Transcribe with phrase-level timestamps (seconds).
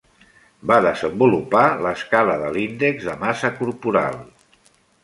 [0.71, 4.23] Va desenvolupar l'escala de l'índex de massa corporal.